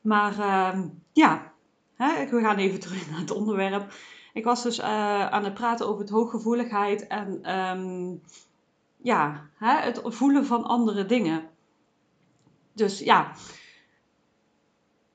Maar 0.00 0.38
uh, 0.38 0.84
ja, 1.12 1.52
we 1.96 2.38
gaan 2.40 2.56
even 2.56 2.80
terug 2.86 3.10
naar 3.10 3.20
het 3.20 3.30
onderwerp. 3.30 3.92
Ik 4.32 4.44
was 4.44 4.62
dus 4.62 4.78
uh, 4.78 5.30
aan 5.30 5.44
het 5.44 5.54
praten 5.54 5.88
over 5.88 6.00
het 6.00 6.10
hooggevoeligheid 6.10 7.06
en 7.06 7.56
um, 7.56 8.22
ja, 8.96 9.48
hè? 9.54 9.72
het 9.72 10.00
voelen 10.04 10.46
van 10.46 10.64
andere 10.64 11.06
dingen. 11.06 11.48
Dus 12.72 12.98
ja, 12.98 13.32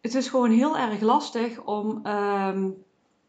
het 0.05 0.15
is 0.15 0.27
gewoon 0.27 0.51
heel 0.51 0.77
erg 0.77 1.01
lastig 1.01 1.63
om 1.63 2.00
ehm, 2.03 2.69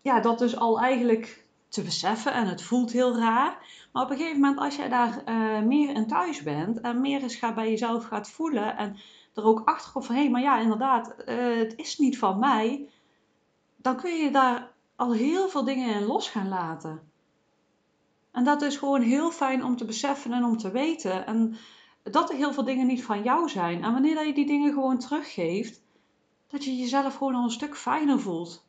ja, 0.03 0.21
dat 0.21 0.39
dus 0.39 0.57
al 0.57 0.81
eigenlijk 0.81 1.45
te 1.69 1.83
beseffen. 1.83 2.33
En 2.33 2.47
het 2.47 2.63
voelt 2.63 2.93
heel 2.93 3.19
raar. 3.19 3.59
Maar 3.93 4.03
op 4.03 4.11
een 4.11 4.17
gegeven 4.17 4.41
moment, 4.41 4.59
als 4.59 4.77
jij 4.77 4.89
daar 4.89 5.23
uh, 5.29 5.61
meer 5.61 5.95
in 5.95 6.07
thuis 6.07 6.43
bent 6.43 6.81
en 6.81 7.01
meer 7.01 7.23
eens 7.23 7.35
gaat 7.37 7.55
bij 7.55 7.71
jezelf 7.71 8.05
gaat 8.05 8.31
voelen 8.31 8.77
en 8.77 8.97
er 9.35 9.45
ook 9.45 9.63
achter 9.65 9.93
komt 9.93 10.07
van 10.07 10.15
hé, 10.15 10.21
hey, 10.21 10.31
maar 10.31 10.41
ja, 10.41 10.59
inderdaad, 10.59 11.15
uh, 11.27 11.57
het 11.57 11.77
is 11.77 11.99
niet 11.99 12.19
van 12.19 12.39
mij, 12.39 12.89
dan 13.77 13.97
kun 13.97 14.15
je 14.17 14.31
daar 14.31 14.73
al 14.97 15.13
heel 15.13 15.49
veel 15.49 15.65
dingen 15.65 15.95
in 15.95 16.07
los 16.07 16.29
gaan 16.29 16.49
laten. 16.49 17.01
En 18.33 18.45
dat 18.45 18.63
is 18.63 18.77
gewoon 18.77 19.01
heel 19.01 19.31
fijn 19.31 19.65
om 19.65 19.77
te 19.77 19.85
beseffen 19.85 20.33
en 20.33 20.45
om 20.45 20.57
te 20.57 20.71
weten. 20.71 21.27
En 21.27 21.57
dat 22.03 22.31
er 22.31 22.37
heel 22.37 22.53
veel 22.53 22.65
dingen 22.65 22.87
niet 22.87 23.05
van 23.05 23.23
jou 23.23 23.49
zijn. 23.49 23.83
En 23.85 23.93
wanneer 23.93 24.27
je 24.27 24.35
die 24.35 24.47
dingen 24.47 24.73
gewoon 24.73 24.99
teruggeeft, 24.99 25.85
dat 26.49 26.65
je 26.65 26.77
jezelf 26.77 27.17
gewoon 27.17 27.35
al 27.35 27.45
een 27.45 27.51
stuk 27.51 27.77
fijner 27.77 28.21
voelt. 28.21 28.65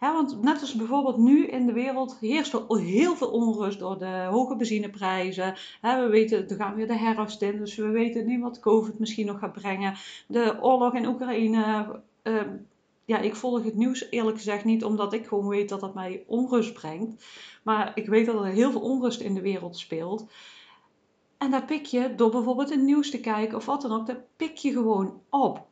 want 0.00 0.42
net 0.42 0.60
als 0.60 0.74
bijvoorbeeld 0.74 1.16
nu 1.16 1.46
in 1.46 1.66
de 1.66 1.72
wereld 1.72 2.18
heerst 2.20 2.52
er 2.52 2.78
heel 2.78 3.16
veel 3.16 3.30
onrust 3.30 3.78
door 3.78 3.98
de 3.98 4.26
hoge 4.30 4.56
benzineprijzen. 4.56 5.54
we 5.80 6.08
weten, 6.10 6.48
er 6.48 6.56
gaan 6.56 6.74
weer 6.74 6.86
de 6.86 6.98
herfst 6.98 7.42
in, 7.42 7.58
dus 7.58 7.76
we 7.76 7.88
weten 7.88 8.26
niet 8.26 8.40
wat 8.40 8.60
COVID 8.60 8.98
misschien 8.98 9.26
nog 9.26 9.38
gaat 9.38 9.52
brengen. 9.52 9.94
De 10.26 10.58
oorlog 10.60 10.94
in 10.94 11.06
Oekraïne. 11.06 12.00
Ehm, 12.22 12.56
ja, 13.04 13.18
ik 13.18 13.36
volg 13.36 13.64
het 13.64 13.76
nieuws 13.76 14.10
eerlijk 14.10 14.36
gezegd 14.36 14.64
niet, 14.64 14.84
omdat 14.84 15.12
ik 15.12 15.26
gewoon 15.26 15.48
weet 15.48 15.68
dat 15.68 15.80
dat 15.80 15.94
mij 15.94 16.24
onrust 16.26 16.72
brengt. 16.72 17.24
Maar 17.62 17.92
ik 17.94 18.06
weet 18.06 18.26
dat 18.26 18.34
er 18.34 18.44
heel 18.44 18.70
veel 18.70 18.80
onrust 18.80 19.20
in 19.20 19.34
de 19.34 19.40
wereld 19.40 19.78
speelt. 19.78 20.26
En 21.38 21.50
daar 21.50 21.64
pik 21.64 21.84
je, 21.86 22.14
door 22.14 22.30
bijvoorbeeld 22.30 22.70
het 22.70 22.82
nieuws 22.82 23.10
te 23.10 23.20
kijken 23.20 23.56
of 23.56 23.66
wat 23.66 23.82
dan 23.82 23.92
ook, 23.92 24.06
daar 24.06 24.24
pik 24.36 24.56
je 24.56 24.72
gewoon 24.72 25.20
op. 25.30 25.67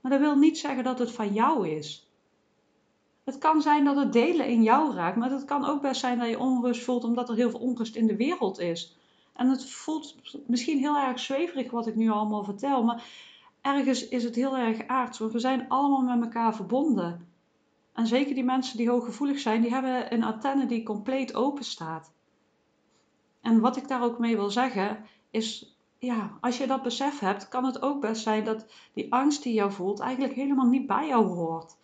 Maar 0.00 0.10
dat 0.10 0.20
wil 0.20 0.36
niet 0.36 0.58
zeggen 0.58 0.84
dat 0.84 0.98
het 0.98 1.12
van 1.12 1.32
jou 1.32 1.68
is. 1.68 2.08
Het 3.24 3.38
kan 3.38 3.62
zijn 3.62 3.84
dat 3.84 3.96
het 3.96 4.12
delen 4.12 4.46
in 4.46 4.62
jou 4.62 4.94
raakt, 4.94 5.16
maar 5.16 5.30
het 5.30 5.44
kan 5.44 5.64
ook 5.64 5.82
best 5.82 6.00
zijn 6.00 6.18
dat 6.18 6.28
je 6.28 6.38
onrust 6.38 6.84
voelt 6.84 7.04
omdat 7.04 7.28
er 7.28 7.34
heel 7.34 7.50
veel 7.50 7.60
onrust 7.60 7.96
in 7.96 8.06
de 8.06 8.16
wereld 8.16 8.58
is. 8.58 8.96
En 9.32 9.48
het 9.48 9.70
voelt 9.70 10.16
misschien 10.46 10.78
heel 10.78 10.96
erg 10.96 11.18
zweverig 11.18 11.70
wat 11.70 11.86
ik 11.86 11.94
nu 11.94 12.10
allemaal 12.10 12.44
vertel, 12.44 12.84
maar 12.84 13.04
ergens 13.60 14.08
is 14.08 14.24
het 14.24 14.34
heel 14.34 14.56
erg 14.56 14.86
aards, 14.86 15.18
we 15.18 15.38
zijn 15.38 15.68
allemaal 15.68 16.16
met 16.16 16.24
elkaar 16.24 16.54
verbonden. 16.54 17.28
En 17.92 18.06
zeker 18.06 18.34
die 18.34 18.44
mensen 18.44 18.76
die 18.76 18.88
hooggevoelig 18.88 19.38
zijn, 19.38 19.60
die 19.60 19.70
hebben 19.70 20.12
een 20.12 20.22
antenne 20.22 20.66
die 20.66 20.82
compleet 20.82 21.34
open 21.34 21.64
staat. 21.64 22.12
En 23.40 23.60
wat 23.60 23.76
ik 23.76 23.88
daar 23.88 24.02
ook 24.02 24.18
mee 24.18 24.36
wil 24.36 24.50
zeggen, 24.50 25.04
is 25.30 25.77
ja, 25.98 26.38
als 26.40 26.58
je 26.58 26.66
dat 26.66 26.82
besef 26.82 27.18
hebt, 27.18 27.48
kan 27.48 27.64
het 27.64 27.82
ook 27.82 28.00
best 28.00 28.22
zijn 28.22 28.44
dat 28.44 28.66
die 28.92 29.12
angst 29.12 29.42
die 29.42 29.54
jou 29.54 29.72
voelt 29.72 30.00
eigenlijk 30.00 30.34
helemaal 30.34 30.68
niet 30.68 30.86
bij 30.86 31.06
jou 31.06 31.26
hoort. 31.26 31.76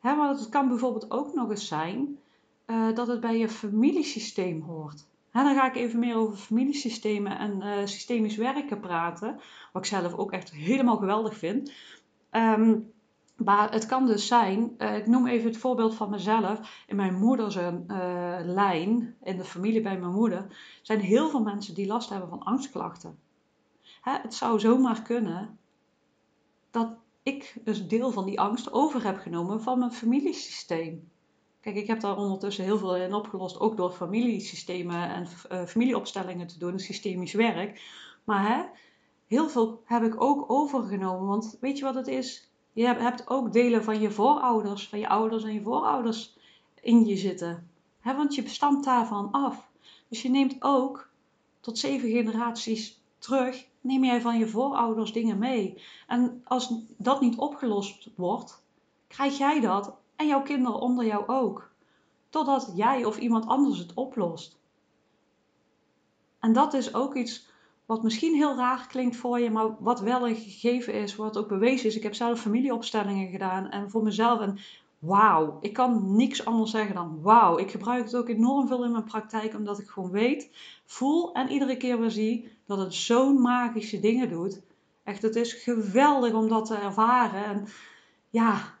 Maar 0.00 0.28
het 0.28 0.48
kan 0.48 0.68
bijvoorbeeld 0.68 1.10
ook 1.10 1.34
nog 1.34 1.50
eens 1.50 1.68
zijn 1.68 2.18
uh, 2.66 2.94
dat 2.94 3.06
het 3.06 3.20
bij 3.20 3.38
je 3.38 3.48
familiesysteem 3.48 4.60
hoort. 4.60 5.06
Dan 5.32 5.54
ga 5.54 5.66
ik 5.66 5.76
even 5.76 5.98
meer 5.98 6.16
over 6.16 6.36
familiesystemen 6.36 7.38
en 7.38 7.60
uh, 7.60 7.86
systemisch 7.86 8.36
werken 8.36 8.80
praten. 8.80 9.40
Wat 9.72 9.82
ik 9.82 9.88
zelf 9.88 10.14
ook 10.14 10.32
echt 10.32 10.50
helemaal 10.50 10.96
geweldig 10.96 11.36
vind. 11.36 11.72
Um, 12.30 12.92
maar 13.36 13.72
het 13.72 13.86
kan 13.86 14.06
dus 14.06 14.26
zijn, 14.26 14.74
uh, 14.78 14.96
ik 14.96 15.06
noem 15.06 15.26
even 15.26 15.48
het 15.48 15.58
voorbeeld 15.58 15.94
van 15.94 16.10
mezelf. 16.10 16.84
In 16.86 16.96
mijn 16.96 17.14
moeders 17.14 17.54
lijn, 18.44 19.16
in 19.22 19.36
de 19.36 19.44
familie 19.44 19.80
bij 19.80 19.98
mijn 19.98 20.12
moeder, 20.12 20.46
zijn 20.82 21.00
heel 21.00 21.28
veel 21.28 21.42
mensen 21.42 21.74
die 21.74 21.86
last 21.86 22.10
hebben 22.10 22.28
van 22.28 22.42
angstklachten. 22.42 23.18
Hè, 24.02 24.12
het 24.12 24.34
zou 24.34 24.60
zomaar 24.60 25.02
kunnen 25.02 25.58
dat 26.70 26.94
ik 27.22 27.54
dus 27.64 27.86
deel 27.86 28.10
van 28.10 28.24
die 28.24 28.40
angst 28.40 28.72
over 28.72 29.04
heb 29.04 29.18
genomen 29.18 29.62
van 29.62 29.78
mijn 29.78 29.92
familiesysteem. 29.92 31.10
Kijk, 31.60 31.76
ik 31.76 31.86
heb 31.86 32.00
daar 32.00 32.16
ondertussen 32.16 32.64
heel 32.64 32.78
veel 32.78 32.96
in 32.96 33.14
opgelost, 33.14 33.60
ook 33.60 33.76
door 33.76 33.90
familiesystemen 33.90 35.08
en 35.08 35.26
uh, 35.52 35.64
familieopstellingen 35.64 36.46
te 36.46 36.58
doen, 36.58 36.78
systemisch 36.78 37.32
werk. 37.32 37.82
Maar 38.24 38.48
hè, 38.48 38.64
heel 39.26 39.48
veel 39.48 39.82
heb 39.84 40.02
ik 40.02 40.20
ook 40.22 40.50
overgenomen, 40.50 41.28
want 41.28 41.56
weet 41.60 41.78
je 41.78 41.84
wat 41.84 41.94
het 41.94 42.06
is? 42.06 42.50
Je 42.72 42.86
hebt 42.86 43.28
ook 43.30 43.52
delen 43.52 43.84
van 43.84 44.00
je 44.00 44.10
voorouders, 44.10 44.88
van 44.88 44.98
je 44.98 45.08
ouders 45.08 45.44
en 45.44 45.54
je 45.54 45.62
voorouders 45.62 46.38
in 46.80 47.06
je 47.06 47.16
zitten. 47.16 47.70
He, 48.00 48.16
want 48.16 48.34
je 48.34 48.48
stamt 48.48 48.84
daarvan 48.84 49.30
af. 49.30 49.70
Dus 50.08 50.22
je 50.22 50.30
neemt 50.30 50.56
ook 50.58 51.10
tot 51.60 51.78
zeven 51.78 52.10
generaties 52.10 53.02
terug, 53.18 53.66
neem 53.82 54.04
jij 54.04 54.20
van 54.20 54.38
je 54.38 54.48
voorouders 54.48 55.12
dingen 55.12 55.38
mee. 55.38 55.82
En 56.06 56.40
als 56.44 56.74
dat 56.96 57.20
niet 57.20 57.38
opgelost 57.38 58.10
wordt, 58.16 58.62
krijg 59.08 59.38
jij 59.38 59.60
dat 59.60 59.96
en 60.16 60.26
jouw 60.26 60.42
kinderen 60.42 60.80
onder 60.80 61.04
jou 61.04 61.26
ook. 61.26 61.70
Totdat 62.30 62.72
jij 62.74 63.04
of 63.04 63.18
iemand 63.18 63.46
anders 63.46 63.78
het 63.78 63.94
oplost. 63.94 64.58
En 66.38 66.52
dat 66.52 66.74
is 66.74 66.94
ook 66.94 67.14
iets 67.14 67.50
wat 67.86 68.02
misschien 68.02 68.34
heel 68.34 68.56
raar 68.56 68.86
klinkt 68.86 69.16
voor 69.16 69.40
je, 69.40 69.50
maar 69.50 69.76
wat 69.78 70.00
wel 70.00 70.28
een 70.28 70.36
gegeven 70.36 70.94
is, 70.94 71.16
wat 71.16 71.36
ook 71.36 71.48
bewezen 71.48 71.88
is. 71.88 71.96
Ik 71.96 72.02
heb 72.02 72.14
zelf 72.14 72.40
familieopstellingen 72.40 73.30
gedaan 73.30 73.70
en 73.70 73.90
voor 73.90 74.02
mezelf. 74.02 74.40
En 74.40 74.58
wauw, 75.02 75.58
ik 75.60 75.72
kan 75.72 76.16
niks 76.16 76.44
anders 76.44 76.70
zeggen 76.70 76.94
dan 76.94 77.20
wauw. 77.22 77.58
Ik 77.58 77.70
gebruik 77.70 78.04
het 78.04 78.16
ook 78.16 78.28
enorm 78.28 78.66
veel 78.68 78.84
in 78.84 78.92
mijn 78.92 79.04
praktijk, 79.04 79.54
omdat 79.54 79.78
ik 79.78 79.88
gewoon 79.88 80.10
weet, 80.10 80.50
voel 80.84 81.32
en 81.32 81.50
iedere 81.50 81.76
keer 81.76 82.00
weer 82.00 82.10
zie 82.10 82.56
dat 82.66 82.78
het 82.78 82.94
zo'n 82.94 83.40
magische 83.40 84.00
dingen 84.00 84.28
doet. 84.28 84.62
Echt, 85.04 85.22
het 85.22 85.36
is 85.36 85.52
geweldig 85.52 86.32
om 86.32 86.48
dat 86.48 86.66
te 86.66 86.76
ervaren. 86.76 87.44
En 87.44 87.66
ja, 88.30 88.78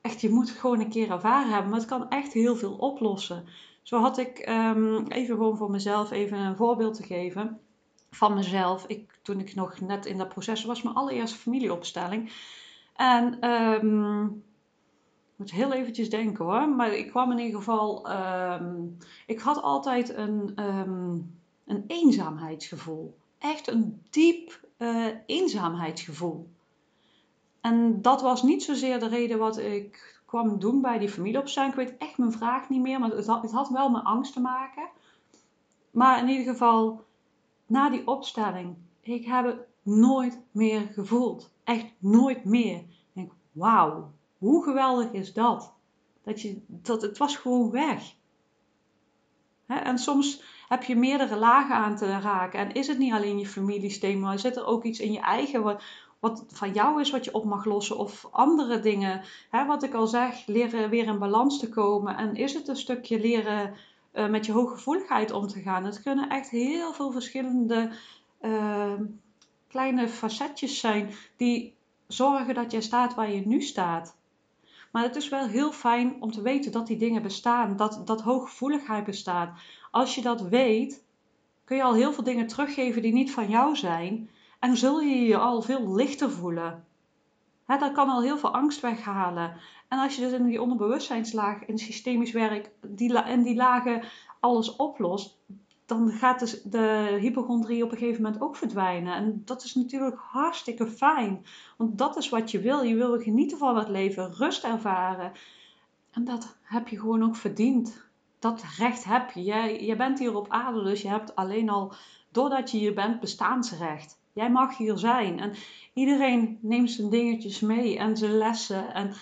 echt, 0.00 0.20
je 0.20 0.30
moet 0.30 0.48
het 0.48 0.58
gewoon 0.58 0.80
een 0.80 0.90
keer 0.90 1.10
ervaren 1.10 1.52
hebben. 1.52 1.70
Maar 1.70 1.78
het 1.80 1.88
kan 1.88 2.08
echt 2.08 2.32
heel 2.32 2.56
veel 2.56 2.74
oplossen. 2.74 3.44
Zo 3.82 4.00
had 4.00 4.18
ik, 4.18 4.48
um, 4.48 5.06
even 5.06 5.34
gewoon 5.36 5.56
voor 5.56 5.70
mezelf, 5.70 6.10
even 6.10 6.38
een 6.38 6.56
voorbeeld 6.56 6.94
te 6.94 7.02
geven 7.02 7.60
van 8.10 8.34
mezelf. 8.34 8.84
Ik, 8.86 9.18
toen 9.22 9.40
ik 9.40 9.54
nog 9.54 9.80
net 9.80 10.06
in 10.06 10.18
dat 10.18 10.28
proces 10.28 10.64
was, 10.64 10.82
mijn 10.82 10.96
allereerste 10.96 11.38
familieopstelling. 11.38 12.32
En 12.94 13.50
um, 13.50 14.44
moet 15.36 15.50
heel 15.50 15.72
eventjes 15.72 16.10
denken 16.10 16.44
hoor. 16.44 16.68
Maar 16.68 16.92
ik 16.92 17.08
kwam 17.10 17.32
in 17.32 17.38
ieder 17.38 17.58
geval. 17.58 18.10
Um, 18.10 18.96
ik 19.26 19.40
had 19.40 19.62
altijd 19.62 20.16
een, 20.16 20.64
um, 20.64 21.38
een 21.64 21.84
eenzaamheidsgevoel. 21.86 23.16
Echt 23.38 23.68
een 23.68 24.02
diep 24.10 24.60
uh, 24.78 25.06
eenzaamheidsgevoel. 25.26 26.48
En 27.60 28.02
dat 28.02 28.22
was 28.22 28.42
niet 28.42 28.62
zozeer 28.62 28.98
de 28.98 29.08
reden 29.08 29.38
wat 29.38 29.58
ik 29.58 30.20
kwam 30.26 30.58
doen 30.58 30.80
bij 30.80 30.98
die 30.98 31.08
familieopstelling. 31.08 31.72
Ik 31.72 31.78
weet 31.78 31.96
echt 31.98 32.18
mijn 32.18 32.32
vraag 32.32 32.68
niet 32.68 32.80
meer, 32.80 33.00
maar 33.00 33.10
het 33.10 33.26
had, 33.26 33.50
had 33.50 33.68
wel 33.68 33.90
met 33.90 34.04
angst 34.04 34.32
te 34.32 34.40
maken. 34.40 34.88
Maar 35.90 36.18
in 36.18 36.28
ieder 36.28 36.52
geval, 36.52 37.04
na 37.66 37.90
die 37.90 38.06
opstelling, 38.06 38.76
ik 39.00 39.24
heb 39.24 39.44
het 39.44 39.58
nooit 39.82 40.40
meer 40.50 40.80
gevoeld. 40.92 41.50
Echt 41.64 41.86
nooit 41.98 42.44
meer. 42.44 42.76
Ik 42.76 42.86
denk, 43.12 43.32
wauw, 43.52 44.12
hoe 44.38 44.64
geweldig 44.64 45.12
is 45.12 45.32
dat? 45.32 45.72
Dat, 46.22 46.40
je, 46.40 46.60
dat 46.66 47.02
het 47.02 47.18
was 47.18 47.36
gewoon 47.36 47.70
weg. 47.70 48.14
en 49.66 49.98
soms 49.98 50.42
heb 50.68 50.82
je 50.82 50.96
meerdere 50.96 51.36
lagen 51.36 51.74
aan 51.74 51.96
te 51.96 52.20
raken. 52.20 52.60
En 52.60 52.72
is 52.72 52.86
het 52.86 52.98
niet 52.98 53.12
alleen 53.12 53.38
je 53.38 53.46
familiesysteem, 53.46 54.20
maar 54.20 54.38
zit 54.38 54.56
er 54.56 54.66
ook 54.66 54.84
iets 54.84 55.00
in 55.00 55.12
je 55.12 55.20
eigen 55.20 55.62
wat, 55.62 55.82
wat 56.20 56.44
van 56.48 56.72
jou 56.72 57.00
is, 57.00 57.10
wat 57.10 57.24
je 57.24 57.34
op 57.34 57.44
mag 57.44 57.64
lossen. 57.64 57.98
Of 57.98 58.28
andere 58.30 58.80
dingen. 58.80 59.22
wat 59.50 59.82
ik 59.82 59.94
al 59.94 60.06
zeg, 60.06 60.46
leren 60.46 60.90
weer 60.90 61.06
in 61.06 61.18
balans 61.18 61.58
te 61.58 61.68
komen. 61.68 62.16
En 62.16 62.34
is 62.34 62.54
het 62.54 62.68
een 62.68 62.76
stukje 62.76 63.20
leren 63.20 63.74
uh, 64.12 64.28
met 64.28 64.46
je 64.46 64.52
hooggevoeligheid 64.52 65.30
om 65.32 65.46
te 65.46 65.60
gaan. 65.60 65.84
Het 65.84 66.02
kunnen 66.02 66.28
echt 66.28 66.50
heel 66.50 66.92
veel 66.92 67.12
verschillende 67.12 67.90
uh, 68.42 68.92
kleine 69.68 70.08
facetjes 70.08 70.80
zijn 70.80 71.10
die 71.36 71.74
zorgen 72.06 72.54
dat 72.54 72.70
jij 72.70 72.80
staat 72.80 73.14
waar 73.14 73.30
je 73.30 73.46
nu 73.46 73.62
staat. 73.62 74.16
Maar 74.96 75.04
het 75.04 75.16
is 75.16 75.28
wel 75.28 75.46
heel 75.46 75.72
fijn 75.72 76.22
om 76.22 76.32
te 76.32 76.42
weten 76.42 76.72
dat 76.72 76.86
die 76.86 76.96
dingen 76.96 77.22
bestaan, 77.22 77.76
dat, 77.76 78.02
dat 78.04 78.20
hooggevoeligheid 78.20 79.04
bestaat. 79.04 79.58
Als 79.90 80.14
je 80.14 80.22
dat 80.22 80.40
weet, 80.40 81.04
kun 81.64 81.76
je 81.76 81.82
al 81.82 81.94
heel 81.94 82.12
veel 82.12 82.24
dingen 82.24 82.46
teruggeven 82.46 83.02
die 83.02 83.12
niet 83.12 83.32
van 83.32 83.48
jou 83.48 83.76
zijn. 83.76 84.30
En 84.58 84.76
zul 84.76 85.00
je 85.00 85.22
je 85.22 85.36
al 85.36 85.62
veel 85.62 85.94
lichter 85.94 86.30
voelen. 86.30 86.84
He, 87.64 87.78
dat 87.78 87.92
kan 87.92 88.08
al 88.08 88.22
heel 88.22 88.38
veel 88.38 88.54
angst 88.54 88.80
weghalen. 88.80 89.56
En 89.88 89.98
als 89.98 90.14
je 90.16 90.20
dus 90.20 90.32
in 90.32 90.44
die 90.44 90.62
onderbewustzijnslaag, 90.62 91.64
in 91.64 91.78
systemisch 91.78 92.32
werk, 92.32 92.70
die, 92.86 93.18
en 93.18 93.42
die 93.42 93.56
lagen 93.56 94.02
alles 94.40 94.76
oplost, 94.76 95.38
dan 95.86 96.10
gaat 96.10 96.38
dus 96.38 96.62
de 96.62 97.16
hypochondrie 97.20 97.84
op 97.84 97.92
een 97.92 97.98
gegeven 97.98 98.22
moment 98.22 98.42
ook 98.42 98.56
verdwijnen. 98.56 99.14
En 99.14 99.42
dat 99.44 99.64
is 99.64 99.74
natuurlijk 99.74 100.18
hartstikke 100.18 100.86
fijn. 100.86 101.46
Want 101.76 101.98
dat 101.98 102.16
is 102.16 102.28
wat 102.28 102.50
je 102.50 102.60
wil. 102.60 102.82
Je 102.82 102.94
wil 102.94 103.20
genieten 103.20 103.58
van 103.58 103.76
het 103.76 103.88
leven, 103.88 104.34
rust 104.34 104.64
ervaren. 104.64 105.32
En 106.10 106.24
dat 106.24 106.56
heb 106.62 106.88
je 106.88 106.98
gewoon 106.98 107.24
ook 107.24 107.36
verdiend. 107.36 108.04
Dat 108.38 108.62
recht 108.78 109.04
heb 109.04 109.30
je. 109.30 109.42
Jij, 109.42 109.96
bent 109.96 110.18
hier 110.18 110.36
op 110.36 110.48
aarde, 110.48 110.82
dus 110.82 111.02
je 111.02 111.08
hebt 111.08 111.36
alleen 111.36 111.70
al, 111.70 111.92
doordat 112.30 112.70
je 112.70 112.78
hier 112.78 112.94
bent, 112.94 113.20
bestaansrecht. 113.20 114.18
Jij 114.32 114.50
mag 114.50 114.76
hier 114.76 114.98
zijn. 114.98 115.40
En 115.40 115.52
iedereen 115.92 116.58
neemt 116.62 116.90
zijn 116.90 117.10
dingetjes 117.10 117.60
mee 117.60 117.98
en 117.98 118.16
zijn 118.16 118.38
lessen 118.38 118.94
en 118.94 119.08
uh, 119.08 119.14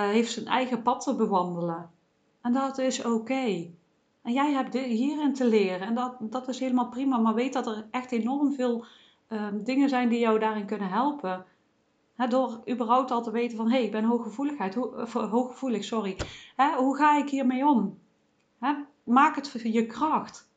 heeft 0.00 0.32
zijn 0.32 0.46
eigen 0.46 0.82
pad 0.82 1.00
te 1.00 1.16
bewandelen. 1.16 1.90
En 2.42 2.52
dat 2.52 2.78
is 2.78 3.04
oké. 3.04 3.70
En 4.22 4.32
jij 4.32 4.52
hebt 4.52 4.74
hierin 4.74 5.34
te 5.34 5.44
leren. 5.44 5.86
En 5.86 5.94
dat, 5.94 6.16
dat 6.20 6.48
is 6.48 6.58
helemaal 6.58 6.88
prima. 6.88 7.18
Maar 7.18 7.34
weet 7.34 7.52
dat 7.52 7.66
er 7.66 7.86
echt 7.90 8.12
enorm 8.12 8.52
veel 8.52 8.84
um, 9.28 9.64
dingen 9.64 9.88
zijn 9.88 10.08
die 10.08 10.18
jou 10.18 10.38
daarin 10.38 10.66
kunnen 10.66 10.88
helpen. 10.88 11.44
door 12.28 12.62
überhaupt 12.70 13.10
al 13.10 13.22
te 13.22 13.30
weten 13.30 13.56
van, 13.56 13.70
hé, 13.70 13.76
hey, 13.76 13.84
ik 13.84 13.92
ben 13.92 14.04
hooggevoeligheid, 14.04 14.74
ho 14.74 15.06
hooggevoelig, 15.12 15.84
sorry. 15.84 16.16
hoe 16.76 16.96
ga 16.96 17.16
ik 17.16 17.28
hiermee 17.28 17.66
om? 17.66 17.98
maak 19.04 19.36
het 19.36 19.52
je 19.62 19.86
kracht. 19.86 20.48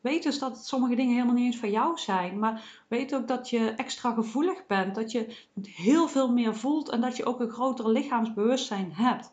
Weet 0.00 0.22
dus 0.22 0.38
dat 0.38 0.66
sommige 0.66 0.94
dingen 0.94 1.14
helemaal 1.14 1.34
niet 1.34 1.44
eens 1.44 1.58
van 1.58 1.70
jou 1.70 1.98
zijn. 1.98 2.38
Maar 2.38 2.84
weet 2.88 3.14
ook 3.14 3.28
dat 3.28 3.50
je 3.50 3.70
extra 3.70 4.12
gevoelig 4.12 4.66
bent. 4.66 4.94
Dat 4.94 5.12
je 5.12 5.36
heel 5.62 6.08
veel 6.08 6.32
meer 6.32 6.56
voelt 6.56 6.88
en 6.88 7.00
dat 7.00 7.16
je 7.16 7.24
ook 7.24 7.40
een 7.40 7.50
groter 7.50 7.88
lichaamsbewustzijn 7.88 8.92
hebt. 8.92 9.32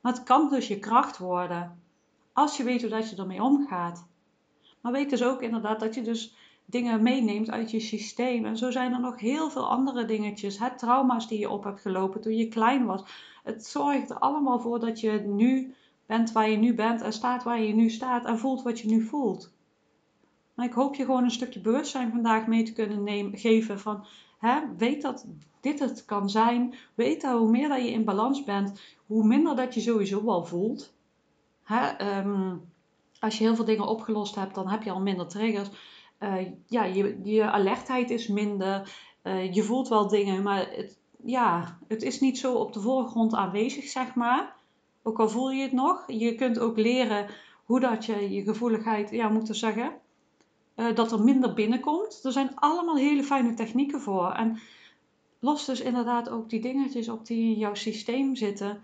Maar 0.00 0.12
het 0.12 0.22
kan 0.22 0.48
dus 0.48 0.68
je 0.68 0.78
kracht 0.78 1.18
worden. 1.18 1.82
Als 2.34 2.56
je 2.56 2.62
weet 2.62 2.80
hoe 2.80 2.90
dat 2.90 3.10
je 3.10 3.16
ermee 3.16 3.42
omgaat. 3.42 4.06
Maar 4.80 4.92
weet 4.92 5.10
dus 5.10 5.22
ook 5.22 5.42
inderdaad 5.42 5.80
dat 5.80 5.94
je 5.94 6.02
dus 6.02 6.36
dingen 6.64 7.02
meeneemt 7.02 7.50
uit 7.50 7.70
je 7.70 7.80
systeem. 7.80 8.44
En 8.44 8.56
zo 8.56 8.70
zijn 8.70 8.92
er 8.92 9.00
nog 9.00 9.20
heel 9.20 9.50
veel 9.50 9.68
andere 9.68 10.04
dingetjes. 10.04 10.58
Het 10.58 10.78
trauma's 10.78 11.28
die 11.28 11.38
je 11.38 11.50
op 11.50 11.64
hebt 11.64 11.80
gelopen 11.80 12.20
toen 12.20 12.36
je 12.36 12.48
klein 12.48 12.84
was. 12.86 13.02
Het 13.42 13.66
zorgt 13.66 14.10
er 14.10 14.18
allemaal 14.18 14.60
voor 14.60 14.80
dat 14.80 15.00
je 15.00 15.10
nu 15.10 15.74
bent 16.06 16.32
waar 16.32 16.50
je 16.50 16.56
nu 16.56 16.74
bent 16.74 17.02
en 17.02 17.12
staat 17.12 17.42
waar 17.42 17.60
je 17.60 17.74
nu 17.74 17.90
staat 17.90 18.24
en 18.24 18.38
voelt 18.38 18.62
wat 18.62 18.80
je 18.80 18.88
nu 18.88 19.02
voelt. 19.02 19.52
Maar 20.54 20.66
ik 20.66 20.72
hoop 20.72 20.94
je 20.94 21.04
gewoon 21.04 21.24
een 21.24 21.30
stukje 21.30 21.60
bewustzijn 21.60 22.10
vandaag 22.10 22.46
mee 22.46 22.62
te 22.62 22.72
kunnen 22.72 23.02
nemen, 23.02 23.38
geven 23.38 23.80
van 23.80 24.06
hè, 24.38 24.60
weet 24.76 25.02
dat 25.02 25.26
dit 25.60 25.78
het 25.78 26.04
kan 26.04 26.30
zijn. 26.30 26.74
Weet 26.94 27.20
dat 27.20 27.38
hoe 27.38 27.50
meer 27.50 27.68
dat 27.68 27.82
je 27.82 27.90
in 27.90 28.04
balans 28.04 28.44
bent, 28.44 28.80
hoe 29.06 29.26
minder 29.26 29.56
dat 29.56 29.74
je 29.74 29.80
sowieso 29.80 30.24
wel 30.24 30.44
voelt. 30.44 30.94
Hè, 31.64 31.86
ehm, 31.86 32.56
als 33.18 33.38
je 33.38 33.44
heel 33.44 33.56
veel 33.56 33.64
dingen 33.64 33.86
opgelost 33.86 34.34
hebt, 34.34 34.54
dan 34.54 34.68
heb 34.68 34.82
je 34.82 34.90
al 34.90 35.00
minder 35.00 35.26
triggers. 35.26 35.68
Uh, 36.20 36.46
ja, 36.66 36.84
je, 36.84 37.20
je 37.22 37.50
alertheid 37.50 38.10
is 38.10 38.28
minder. 38.28 38.94
Uh, 39.22 39.52
je 39.54 39.62
voelt 39.62 39.88
wel 39.88 40.08
dingen, 40.08 40.42
maar 40.42 40.70
het, 40.70 40.98
ja, 41.24 41.78
het 41.88 42.02
is 42.02 42.20
niet 42.20 42.38
zo 42.38 42.54
op 42.54 42.72
de 42.72 42.80
voorgrond 42.80 43.34
aanwezig, 43.34 43.84
zeg 43.84 44.14
maar. 44.14 44.56
Ook 45.02 45.20
al 45.20 45.28
voel 45.28 45.50
je 45.50 45.62
het 45.62 45.72
nog. 45.72 46.04
Je 46.06 46.34
kunt 46.34 46.58
ook 46.58 46.76
leren 46.76 47.26
hoe 47.64 47.80
dat 47.80 48.04
je 48.04 48.30
je 48.30 48.42
gevoeligheid, 48.42 49.10
ja, 49.10 49.28
moet 49.28 49.48
ik 49.48 49.54
zeggen, 49.54 49.92
uh, 50.76 50.94
dat 50.94 51.12
er 51.12 51.22
minder 51.22 51.54
binnenkomt. 51.54 52.20
Er 52.24 52.32
zijn 52.32 52.54
allemaal 52.54 52.96
hele 52.96 53.24
fijne 53.24 53.54
technieken 53.54 54.00
voor. 54.00 54.32
En 54.32 54.58
los 55.40 55.64
dus 55.64 55.80
inderdaad 55.80 56.28
ook 56.28 56.50
die 56.50 56.60
dingetjes 56.60 57.08
op 57.08 57.26
die 57.26 57.52
in 57.52 57.58
jouw 57.58 57.74
systeem 57.74 58.36
zitten 58.36 58.80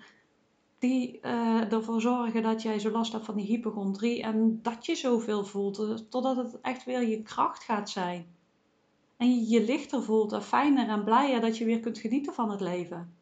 die 0.81 1.21
uh, 1.23 1.73
ervoor 1.73 2.01
zorgen 2.01 2.43
dat 2.43 2.63
jij 2.63 2.79
zo 2.79 2.91
last 2.91 3.13
hebt 3.13 3.25
van 3.25 3.37
die 3.37 3.47
hypochondrie 3.47 4.23
en 4.23 4.59
dat 4.63 4.87
je 4.87 4.95
zoveel 4.95 5.45
voelt, 5.45 5.79
eh, 5.79 5.95
totdat 6.09 6.37
het 6.37 6.61
echt 6.61 6.85
weer 6.85 7.09
je 7.09 7.23
kracht 7.23 7.65
gaat 7.65 7.91
zijn. 7.91 8.27
En 9.17 9.35
je 9.35 9.49
je 9.49 9.65
lichter 9.65 10.03
voelt 10.03 10.33
en 10.33 10.43
fijner 10.43 10.89
en 10.89 11.05
blijer 11.05 11.41
dat 11.41 11.59
je 11.59 11.65
weer 11.65 11.81
kunt 11.81 11.99
genieten 11.99 12.35
van 12.35 12.51
het 12.51 12.61
leven. 12.61 13.15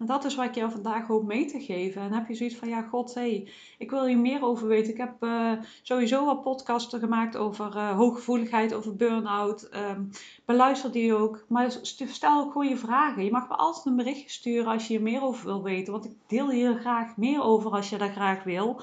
En 0.00 0.06
dat 0.06 0.24
is 0.24 0.34
wat 0.34 0.44
ik 0.44 0.54
jou 0.54 0.70
vandaag 0.70 1.06
hoop 1.06 1.26
mee 1.26 1.44
te 1.44 1.60
geven. 1.60 2.02
En 2.02 2.12
heb 2.12 2.28
je 2.28 2.34
zoiets 2.34 2.56
van, 2.56 2.68
ja 2.68 2.82
god, 2.82 3.14
hé, 3.14 3.20
hey, 3.20 3.48
ik 3.78 3.90
wil 3.90 4.06
hier 4.06 4.18
meer 4.18 4.44
over 4.44 4.68
weten. 4.68 4.92
Ik 4.92 4.98
heb 4.98 5.14
uh, 5.20 5.52
sowieso 5.82 6.26
al 6.26 6.38
podcasten 6.38 7.00
gemaakt 7.00 7.36
over 7.36 7.76
uh, 7.76 7.96
hooggevoeligheid, 7.96 8.74
over 8.74 8.96
burn-out. 8.96 9.68
Um, 9.74 10.10
beluister 10.44 10.92
die 10.92 11.14
ook. 11.14 11.44
Maar 11.48 11.78
stel 11.82 12.40
ook 12.40 12.52
gewoon 12.52 12.68
je 12.68 12.76
vragen. 12.76 13.24
Je 13.24 13.30
mag 13.30 13.48
me 13.48 13.54
altijd 13.54 13.86
een 13.86 13.96
berichtje 13.96 14.30
sturen 14.30 14.72
als 14.72 14.86
je 14.86 14.92
hier 14.92 15.02
meer 15.02 15.22
over 15.22 15.46
wil 15.46 15.62
weten. 15.62 15.92
Want 15.92 16.04
ik 16.04 16.16
deel 16.26 16.50
hier 16.50 16.74
graag 16.74 17.16
meer 17.16 17.42
over 17.42 17.70
als 17.70 17.90
je 17.90 17.98
dat 17.98 18.10
graag 18.10 18.44
wil. 18.44 18.80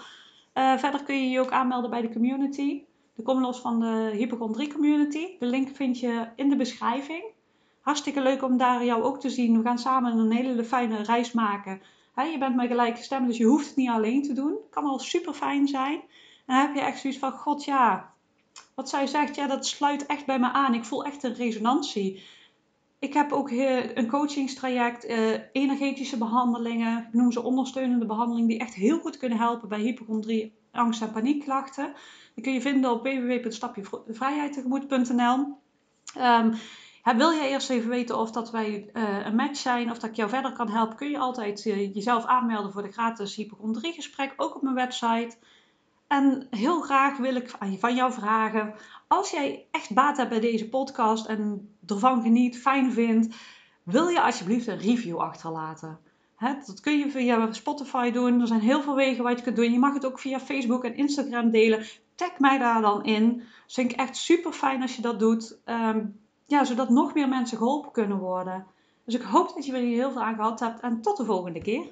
Uh, 0.54 0.78
verder 0.78 1.04
kun 1.04 1.24
je 1.24 1.30
je 1.30 1.40
ook 1.40 1.52
aanmelden 1.52 1.90
bij 1.90 2.02
de 2.02 2.14
community. 2.14 2.82
De 3.16 3.24
kom 3.24 3.42
los 3.42 3.60
van 3.60 3.80
de 3.80 4.12
hypochondrie 4.14 4.74
community. 4.74 5.28
De 5.40 5.46
link 5.46 5.76
vind 5.76 6.00
je 6.00 6.28
in 6.36 6.50
de 6.50 6.56
beschrijving 6.56 7.24
hartstikke 7.88 8.22
leuk 8.22 8.44
om 8.44 8.58
daar 8.58 8.86
jou 8.86 9.04
ook 9.04 9.20
te 9.20 9.30
zien. 9.30 9.58
We 9.58 9.64
gaan 9.64 9.80
samen 9.80 10.18
een 10.18 10.32
hele 10.32 10.64
fijne 10.64 11.04
reis 11.04 11.32
maken. 11.32 11.82
je 12.16 12.36
bent 12.40 12.56
met 12.56 12.68
gelijke 12.68 13.04
stem, 13.04 13.28
dus 13.28 13.38
je 13.38 13.46
hoeft 13.46 13.68
het 13.68 13.76
niet 13.76 13.90
alleen 13.90 14.24
te 14.24 14.34
doen. 14.34 14.58
Kan 14.70 14.86
al 14.86 15.00
super 15.00 15.34
fijn 15.34 15.68
zijn. 15.68 16.02
Dan 16.46 16.56
heb 16.56 16.74
je 16.74 16.82
echt 16.82 17.00
zoiets 17.00 17.20
van: 17.20 17.32
God 17.32 17.64
ja, 17.64 18.14
wat 18.76 18.90
zij 18.90 19.08
zegt, 19.08 19.36
ja, 19.36 19.48
dat 19.48 19.66
sluit 19.66 20.06
echt 20.06 20.26
bij 20.26 20.40
me 20.40 20.52
aan. 20.52 20.74
Ik 20.74 20.86
voel 20.86 21.06
echt 21.06 21.24
een 21.24 21.34
resonantie. 21.34 22.24
Ik 23.00 23.14
heb 23.14 23.32
ook 23.32 23.52
een 23.52 24.08
coachingstraject, 24.08 25.06
eh, 25.06 25.34
energetische 25.52 26.18
behandelingen, 26.18 26.98
ik 26.98 27.14
noem 27.14 27.32
ze 27.32 27.44
ondersteunende 27.44 28.06
behandelingen, 28.06 28.50
die 28.50 28.60
echt 28.60 28.74
heel 28.74 29.00
goed 29.00 29.18
kunnen 29.18 29.38
helpen 29.38 29.70
bij 29.70 29.80
hypochondrie, 29.80 30.54
angst 30.72 31.02
en 31.02 31.12
paniekklachten. 31.12 31.94
Die 32.36 32.44
kun 32.44 32.54
je 32.54 32.62
vinden 32.62 32.92
op 32.92 33.04
www.stapjevrijheidtegemoet.nl. 33.04 35.36
Um, 35.36 35.58
ehm, 36.14 36.54
wil 37.16 37.34
jij 37.34 37.50
eerst 37.50 37.70
even 37.70 37.90
weten 37.90 38.18
of 38.18 38.32
dat 38.32 38.52
wij 38.52 38.90
uh, 38.94 39.26
een 39.26 39.36
match 39.36 39.58
zijn 39.58 39.92
of 39.92 40.00
dat 40.00 40.10
ik 40.10 40.16
jou 40.16 40.30
verder 40.30 40.54
kan 40.54 40.70
helpen, 40.70 40.96
kun 40.98 41.10
je 41.10 41.18
altijd 41.18 41.66
uh, 41.66 41.94
jezelf 41.94 42.26
aanmelden 42.26 42.72
voor 42.72 42.82
de 42.82 42.92
gratis 42.92 43.36
hypochondrie 43.36 43.94
gesprek, 43.94 44.34
ook 44.38 44.56
op 44.56 44.62
mijn 44.62 44.76
website. 44.76 45.38
En 46.08 46.48
heel 46.50 46.82
graag 46.82 47.18
wil 47.18 47.36
ik 47.36 47.56
van 47.80 47.96
jou 47.96 48.14
vragen, 48.14 48.74
als 49.08 49.32
jij 49.32 49.66
echt 49.72 49.94
baat 49.94 50.18
hebt 50.18 50.30
bij 50.30 50.40
deze 50.40 50.70
podcast 50.70 51.26
en 51.26 51.70
ervan 51.86 52.22
geniet, 52.22 52.58
fijn 52.58 52.92
vindt, 52.92 53.36
wil 53.84 54.08
je 54.08 54.22
alsjeblieft 54.22 54.68
een 54.68 54.80
review 54.80 55.18
achterlaten. 55.18 56.00
Hè, 56.36 56.54
dat 56.66 56.80
kun 56.80 56.98
je 56.98 57.12
via 57.12 57.52
Spotify 57.54 58.12
doen. 58.12 58.42
Er 58.42 58.48
zijn 58.48 58.60
heel 58.60 58.82
veel 58.82 58.96
wegen 58.96 59.24
waar 59.24 59.36
je 59.36 59.42
kunt 59.42 59.56
doen. 59.56 59.72
Je 59.72 59.80
mag 59.80 59.94
het 59.94 60.06
ook 60.06 60.20
via 60.20 60.40
Facebook 60.40 60.84
en 60.84 60.96
Instagram 60.96 61.52
delen. 61.52 61.86
Tag 62.16 62.40
mij 62.40 62.58
daar 62.58 62.82
dan 62.82 63.04
in. 63.04 63.38
Dat 63.38 63.74
vind 63.74 63.92
ik 63.92 63.98
echt 63.98 64.18
super 64.18 64.52
fijn 64.52 64.82
als 64.82 64.96
je 64.96 65.02
dat 65.02 65.20
doet. 65.20 65.58
Um, 65.66 66.20
ja, 66.48 66.64
zodat 66.64 66.90
nog 66.90 67.14
meer 67.14 67.30
mensen 67.30 67.58
geholpen 67.58 67.92
kunnen 67.92 68.18
worden. 68.18 68.66
Dus 69.06 69.16
ik 69.16 69.22
hoop 69.22 69.54
dat 69.56 69.66
je 69.66 69.74
er 69.74 69.80
heel 69.80 70.12
veel 70.12 70.22
aan 70.22 70.36
gehad 70.36 70.60
hebt 70.60 70.80
en 70.80 71.02
tot 71.02 71.18
de 71.18 71.26
volgende 71.26 71.62
keer. 71.62 71.86